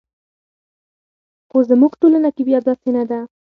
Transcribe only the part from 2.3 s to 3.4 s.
کې بیا داسې نه ده.